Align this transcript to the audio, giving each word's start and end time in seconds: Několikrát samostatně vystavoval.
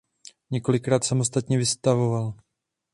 Několikrát 0.51 1.03
samostatně 1.05 1.57
vystavoval. 1.57 2.33